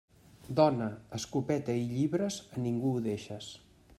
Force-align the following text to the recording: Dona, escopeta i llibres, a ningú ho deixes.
Dona, 0.59 0.87
escopeta 1.17 1.77
i 1.81 1.85
llibres, 1.91 2.39
a 2.57 2.65
ningú 2.65 2.97
ho 2.97 3.07
deixes. 3.13 3.55